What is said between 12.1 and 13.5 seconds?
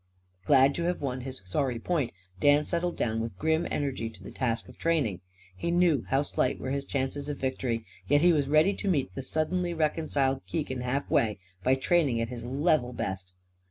at his level best.